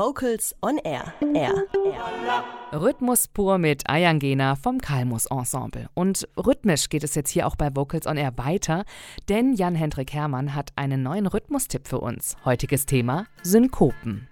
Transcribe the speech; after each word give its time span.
Vocals 0.00 0.54
on 0.62 0.78
Air. 0.78 1.12
Air. 1.34 1.52
Air. 1.74 2.80
Rhythmus 2.80 3.28
pur 3.28 3.58
mit 3.58 3.82
Ayangena 3.86 4.56
vom 4.56 4.78
Kalmus 4.78 5.26
Ensemble. 5.26 5.90
Und 5.92 6.26
rhythmisch 6.38 6.88
geht 6.88 7.04
es 7.04 7.14
jetzt 7.14 7.28
hier 7.28 7.46
auch 7.46 7.54
bei 7.54 7.76
Vocals 7.76 8.06
on 8.06 8.16
Air 8.16 8.32
weiter, 8.38 8.84
denn 9.28 9.52
Jan-Hendrik 9.52 10.14
Hermann 10.14 10.54
hat 10.54 10.70
einen 10.76 11.02
neuen 11.02 11.26
Rhythmustipp 11.26 11.86
für 11.86 11.98
uns. 11.98 12.38
Heutiges 12.46 12.86
Thema: 12.86 13.26
Synkopen. 13.42 14.26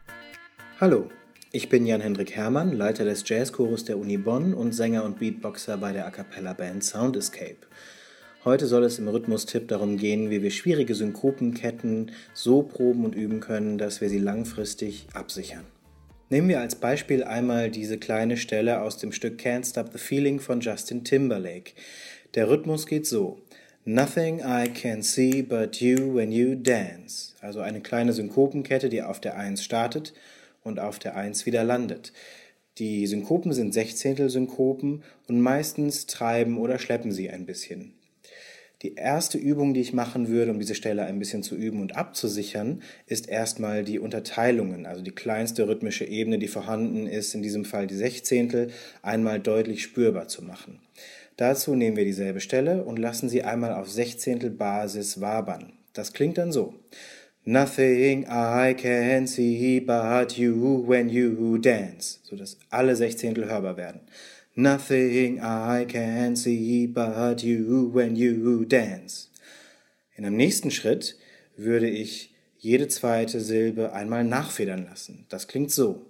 Hallo, 0.81 1.11
ich 1.53 1.69
bin 1.69 1.85
Jan-Hendrik 1.85 2.35
Hermann, 2.35 2.73
Leiter 2.73 3.05
des 3.05 3.29
Jazzchorus 3.29 3.85
der 3.85 3.99
Uni 3.99 4.17
Bonn 4.17 4.55
und 4.55 4.73
Sänger 4.73 5.05
und 5.05 5.19
Beatboxer 5.19 5.77
bei 5.77 5.93
der 5.93 6.07
A 6.07 6.11
Cappella 6.11 6.55
Band 6.55 6.83
Sound 6.83 7.15
Escape. 7.15 7.59
Heute 8.45 8.69
soll 8.69 8.85
es 8.85 9.01
im 9.01 9.09
Rhythmustipp 9.09 9.67
darum 9.67 9.97
gehen, 9.97 10.31
wie 10.31 10.43
wir 10.43 10.53
schwierige 10.53 10.95
Synkopenketten 10.95 12.13
so 12.35 12.63
proben 12.63 13.05
und 13.05 13.17
üben 13.17 13.41
können, 13.41 13.79
dass 13.79 14.01
wir 14.01 14.09
sie 14.09 14.21
langfristig 14.21 15.09
absichern. 15.13 15.65
Nehmen 16.31 16.49
wir 16.49 16.61
als 16.61 16.77
Beispiel 16.77 17.25
einmal 17.25 17.69
diese 17.69 17.99
kleine 17.99 18.37
Stelle 18.37 18.81
aus 18.81 18.97
dem 18.97 19.11
Stück 19.11 19.41
Can't 19.41 19.69
Stop 19.69 19.91
the 19.93 19.99
Feeling 19.99 20.39
von 20.39 20.61
Justin 20.61 21.03
Timberlake. 21.03 21.73
Der 22.37 22.49
Rhythmus 22.49 22.87
geht 22.87 23.07
so. 23.07 23.41
Nothing 23.85 24.39
I 24.39 24.69
can 24.69 25.03
see 25.03 25.43
but 25.43 25.81
you 25.81 26.15
when 26.15 26.31
you 26.31 26.55
dance. 26.55 27.35
Also 27.41 27.59
eine 27.59 27.81
kleine 27.81 28.13
Synkopenkette, 28.13 28.89
die 28.89 29.03
auf 29.03 29.21
der 29.21 29.37
1 29.37 29.65
startet 29.65 30.15
und 30.63 30.79
auf 30.79 31.01
der 31.01 31.17
1 31.17 31.45
wieder 31.45 31.65
landet. 31.65 32.13
Die 32.79 33.05
Synkopen 33.09 33.53
sind 33.53 33.75
Sechzehntel-Synkopen 33.75 35.03
und 35.27 35.41
meistens 35.41 36.07
treiben 36.07 36.59
oder 36.59 36.79
schleppen 36.79 37.11
sie 37.11 37.31
ein 37.31 37.45
bisschen. 37.45 37.98
Die 38.83 38.95
erste 38.95 39.39
Übung, 39.39 39.75
die 39.75 39.81
ich 39.81 39.93
machen 39.93 40.29
würde, 40.29 40.53
um 40.53 40.61
diese 40.61 40.77
Stelle 40.77 41.05
ein 41.05 41.19
bisschen 41.19 41.43
zu 41.43 41.57
üben 41.57 41.81
und 41.81 41.97
abzusichern, 41.97 42.81
ist 43.07 43.29
erstmal 43.29 43.83
die 43.83 43.99
Unterteilungen, 43.99 44.87
also 44.87 45.03
die 45.03 45.11
kleinste 45.11 45.67
rhythmische 45.67 46.05
Ebene, 46.05 46.39
die 46.39 46.47
vorhanden 46.47 47.09
ist, 47.09 47.35
in 47.35 47.43
diesem 47.43 47.65
Fall 47.65 47.89
die 47.89 47.97
Sechzehntel, 47.97 48.71
einmal 49.03 49.41
deutlich 49.41 49.83
spürbar 49.83 50.29
zu 50.29 50.45
machen. 50.45 50.79
Dazu 51.37 51.75
nehmen 51.75 51.97
wir 51.97 52.05
dieselbe 52.05 52.41
Stelle 52.41 52.85
und 52.85 52.99
lassen 52.99 53.29
sie 53.29 53.43
einmal 53.43 53.75
auf 53.75 53.91
Sechzehntel 53.91 54.51
Basis 54.51 55.21
wabern. 55.21 55.73
Das 55.93 56.13
klingt 56.13 56.39
dann 56.39 56.53
so. 56.53 56.75
Nothing 57.45 58.27
I 58.29 58.75
can 58.75 59.27
see 59.27 59.81
but 59.81 60.37
you 60.37 60.85
when 60.87 61.09
you 61.09 61.59
dance, 61.59 62.21
sodass 62.23 62.59
alle 62.71 62.95
Sechzehntel 62.95 63.51
hörbar 63.51 63.77
werden. 63.77 64.01
Nothing 64.61 65.39
I 65.41 65.85
can 65.85 66.35
see 66.35 66.89
but 66.89 67.45
you 67.45 67.89
when 67.93 68.17
you 68.17 68.65
dance. 68.65 69.29
In 70.17 70.25
einem 70.25 70.37
nächsten 70.37 70.73
Schritt 70.73 71.17
würde 71.57 71.89
ich 71.89 72.35
jede 72.59 72.89
zweite 72.89 73.41
Silbe 73.41 73.93
einmal 73.93 74.25
nachfedern 74.25 74.85
lassen. 74.85 75.27
Das 75.29 75.47
klingt 75.47 75.71
so. 75.71 76.07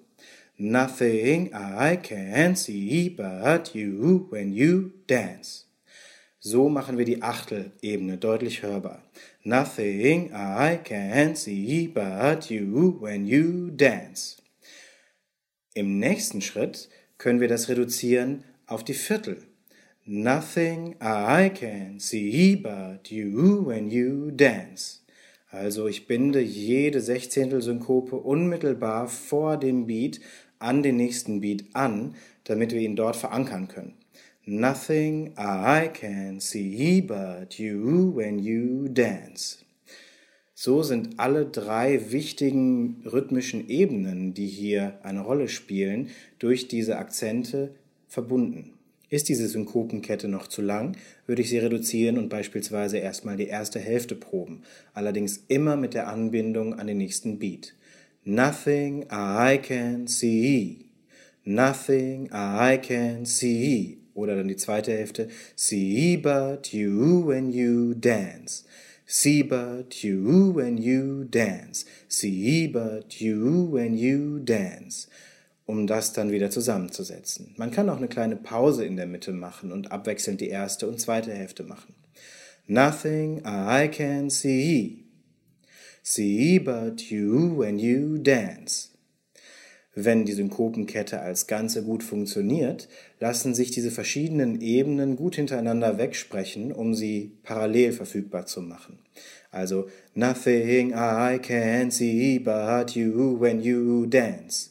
Nothing 0.57 1.53
I 1.53 1.99
can 2.03 2.57
see 2.57 3.11
but 3.11 3.75
you 3.75 4.27
when 4.31 4.55
you 4.55 4.93
dance. 5.07 5.67
So 6.41 6.71
machen 6.71 6.97
wir 6.97 7.05
die 7.05 7.21
Achtelebene 7.21 8.17
deutlich 8.17 8.63
hörbar. 8.63 9.03
Nothing 9.45 10.31
I 10.33 10.79
can 10.83 11.37
see 11.37 11.87
but 11.87 12.49
you 12.49 12.97
when 12.99 13.27
you 13.27 13.69
dance. 13.73 14.39
Im 15.75 15.99
nächsten 15.99 16.41
Schritt 16.41 16.89
können 17.19 17.41
wir 17.41 17.49
das 17.49 17.69
reduzieren 17.69 18.45
auf 18.67 18.85
die 18.85 18.95
Viertel. 18.95 19.43
Nothing 20.05 20.97
I 21.03 21.51
can 21.51 22.01
see 22.01 22.57
but 22.57 23.11
you 23.11 23.67
when 23.67 23.91
you 23.91 24.31
dance. 24.31 25.01
Also 25.51 25.87
ich 25.87 26.07
binde 26.07 26.41
jede 26.41 27.01
Sechzehntelsynkope 27.01 28.17
unmittelbar 28.17 29.09
vor 29.09 29.57
dem 29.57 29.87
Beat 29.87 30.21
an 30.59 30.83
den 30.83 30.97
nächsten 30.97 31.41
Beat 31.41 31.65
an, 31.75 32.15
damit 32.45 32.73
wir 32.73 32.81
ihn 32.81 32.97
dort 32.97 33.17
verankern 33.17 33.69
können. 33.69 33.95
Nothing 34.45 35.35
I 35.39 35.89
can 35.93 36.41
see 36.41 37.03
but 37.03 37.59
you 37.59 38.15
when 38.15 38.39
you 38.39 38.89
dance. 38.89 39.59
So 40.61 40.83
sind 40.83 41.21
alle 41.21 41.47
drei 41.47 42.11
wichtigen 42.11 43.05
rhythmischen 43.07 43.69
Ebenen, 43.69 44.35
die 44.35 44.49
hier 44.49 44.99
eine 45.05 45.21
Rolle 45.21 45.47
spielen, 45.47 46.09
durch 46.41 46.67
diese 46.67 46.99
Akzente 46.99 47.77
verbunden. 48.09 48.73
Ist 49.09 49.29
diese 49.29 49.47
Synkopenkette 49.47 50.27
noch 50.27 50.49
zu 50.49 50.61
lang, 50.61 50.97
würde 51.27 51.43
ich 51.43 51.49
sie 51.49 51.59
reduzieren 51.59 52.19
und 52.19 52.29
beispielsweise 52.29 52.99
erstmal 52.99 53.37
die 53.37 53.47
erste 53.47 53.79
Hälfte 53.79 54.17
proben, 54.17 54.63
allerdings 54.95 55.45
immer 55.47 55.77
mit 55.77 55.95
der 55.95 56.09
Anbindung 56.09 56.75
an 56.75 56.89
den 56.89 56.99
nächsten 56.99 57.39
Beat. 57.39 57.77
Nothing 58.25 59.07
I 59.13 59.59
can 59.63 60.09
see. 60.09 60.87
Nothing 61.45 62.31
I 62.33 62.79
can 62.79 63.27
see. 63.27 63.99
Oder 64.13 64.35
dann 64.35 64.49
die 64.49 64.57
zweite 64.57 64.91
Hälfte. 64.91 65.29
See 65.55 66.17
but 66.17 66.73
you 66.73 67.25
when 67.25 67.53
you 67.53 67.95
dance. 67.95 68.65
See 69.11 69.43
but 69.43 70.05
you 70.05 70.53
when 70.55 70.77
you 70.77 71.25
dance. 71.25 71.87
See 72.09 72.69
but 72.69 73.23
you 73.23 73.67
when 73.71 73.97
you 73.97 74.39
dance. 74.39 75.09
Um 75.65 75.87
das 75.87 76.13
dann 76.13 76.31
wieder 76.31 76.51
zusammenzusetzen. 76.51 77.55
Man 77.57 77.71
kann 77.71 77.89
auch 77.89 77.97
eine 77.97 78.09
kleine 78.09 78.37
Pause 78.37 78.85
in 78.85 78.97
der 78.97 79.07
Mitte 79.07 79.33
machen 79.33 79.73
und 79.73 79.93
abwechselnd 79.93 80.43
die 80.43 80.51
erste 80.51 80.87
und 80.87 81.01
zweite 81.01 81.33
Hälfte 81.33 81.63
machen. 81.63 81.95
Nothing 82.67 83.39
I 83.47 83.89
can 83.89 84.29
see. 84.29 85.05
See 86.03 86.59
but 86.59 87.01
you 87.11 87.59
when 87.59 87.79
you 87.79 88.19
dance. 88.19 88.91
Wenn 89.95 90.25
die 90.25 90.33
Synkopenkette 90.33 91.21
als 91.21 91.47
Ganze 91.47 91.83
gut 91.83 92.03
funktioniert, 92.05 92.89
lassen 93.19 93.55
sich 93.55 93.71
diese 93.71 93.91
verschiedenen 93.91 94.61
Ebenen 94.61 95.17
gut 95.17 95.37
hintereinander 95.37 95.99
wegsprechen, 95.99 96.73
um 96.73 96.95
sie 96.95 97.33
parallel 97.43 97.93
verfügbar 97.93 98.47
zu 98.47 98.63
machen. 98.63 98.99
Also 99.51 99.89
Nothing 100.15 100.93
I 100.93 101.39
can 101.39 101.91
see 101.91 102.39
but 102.39 102.95
you 102.95 103.41
when 103.41 103.61
you 103.61 104.07
dance. 104.07 104.71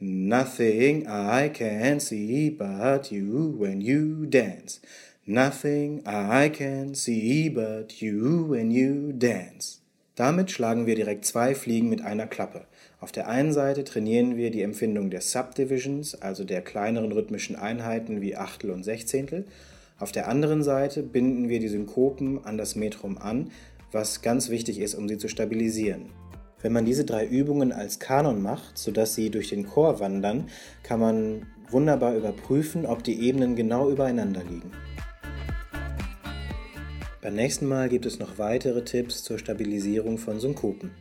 Nothing 0.00 1.06
I 1.06 1.48
can 1.48 2.00
see 2.00 2.50
but 2.50 3.10
you 3.10 3.54
when 3.58 3.80
you 3.80 4.26
dance. 4.26 4.80
Nothing 5.26 6.02
I 6.04 6.48
can 6.48 6.94
see 6.94 7.48
but 7.48 8.00
you 8.00 8.48
when 8.48 8.70
you 8.70 9.12
dance. 9.12 9.78
Damit 10.16 10.50
schlagen 10.50 10.86
wir 10.86 10.94
direkt 10.94 11.24
zwei 11.24 11.54
Fliegen 11.54 11.88
mit 11.88 12.02
einer 12.02 12.26
Klappe. 12.26 12.66
Auf 13.02 13.10
der 13.10 13.26
einen 13.26 13.52
Seite 13.52 13.82
trainieren 13.82 14.36
wir 14.36 14.52
die 14.52 14.62
Empfindung 14.62 15.10
der 15.10 15.22
Subdivisions, 15.22 16.14
also 16.22 16.44
der 16.44 16.62
kleineren 16.62 17.10
rhythmischen 17.10 17.56
Einheiten 17.56 18.20
wie 18.20 18.36
Achtel 18.36 18.70
und 18.70 18.84
Sechzehntel. 18.84 19.44
Auf 19.98 20.12
der 20.12 20.28
anderen 20.28 20.62
Seite 20.62 21.02
binden 21.02 21.48
wir 21.48 21.58
die 21.58 21.66
Synkopen 21.66 22.44
an 22.44 22.56
das 22.56 22.76
Metrum 22.76 23.18
an, 23.18 23.50
was 23.90 24.22
ganz 24.22 24.50
wichtig 24.50 24.78
ist, 24.78 24.94
um 24.94 25.08
sie 25.08 25.18
zu 25.18 25.26
stabilisieren. 25.26 26.10
Wenn 26.60 26.72
man 26.72 26.84
diese 26.84 27.04
drei 27.04 27.26
Übungen 27.26 27.72
als 27.72 27.98
Kanon 27.98 28.40
macht, 28.40 28.78
sodass 28.78 29.16
sie 29.16 29.30
durch 29.30 29.48
den 29.48 29.66
Chor 29.66 29.98
wandern, 29.98 30.48
kann 30.84 31.00
man 31.00 31.46
wunderbar 31.72 32.14
überprüfen, 32.14 32.86
ob 32.86 33.02
die 33.02 33.20
Ebenen 33.26 33.56
genau 33.56 33.90
übereinander 33.90 34.44
liegen. 34.48 34.70
Beim 37.20 37.34
nächsten 37.34 37.66
Mal 37.66 37.88
gibt 37.88 38.06
es 38.06 38.20
noch 38.20 38.38
weitere 38.38 38.84
Tipps 38.84 39.24
zur 39.24 39.40
Stabilisierung 39.40 40.18
von 40.18 40.38
Synkopen. 40.38 40.92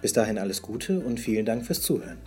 Bis 0.00 0.12
dahin 0.12 0.38
alles 0.38 0.62
Gute 0.62 1.00
und 1.00 1.18
vielen 1.18 1.46
Dank 1.46 1.64
fürs 1.64 1.82
Zuhören. 1.82 2.18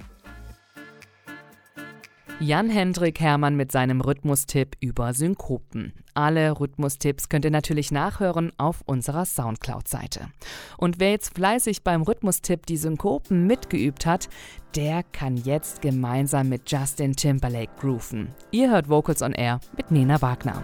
Jan-Hendrik 2.42 3.20
Hermann 3.20 3.58
mit 3.58 3.70
seinem 3.70 4.00
Rhythmustipp 4.00 4.78
über 4.80 5.14
Synkopen. 5.14 5.92
Alle 6.14 6.58
Rhythmustipps 6.58 7.28
könnt 7.28 7.44
ihr 7.44 7.52
natürlich 7.52 7.92
nachhören 7.92 8.54
auf 8.58 8.82
unserer 8.86 9.26
Soundcloud-Seite. 9.26 10.30
Und 10.78 11.02
wer 11.02 11.12
jetzt 11.12 11.36
fleißig 11.36 11.84
beim 11.84 12.02
Rhythmustipp 12.02 12.66
die 12.66 12.78
Synkopen 12.78 13.46
mitgeübt 13.46 14.06
hat, 14.06 14.30
der 14.74 15.04
kann 15.04 15.36
jetzt 15.36 15.82
gemeinsam 15.82 16.48
mit 16.48 16.72
Justin 16.72 17.14
Timberlake 17.14 17.72
grooven. 17.78 18.30
Ihr 18.52 18.72
hört 18.72 18.88
Vocals 18.88 19.22
on 19.22 19.34
Air 19.34 19.60
mit 19.76 19.92
Nena 19.92 20.22
Wagner. 20.22 20.64